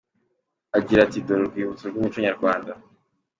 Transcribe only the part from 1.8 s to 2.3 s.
rw’umuco